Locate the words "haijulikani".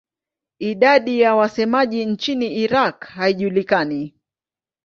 3.07-4.15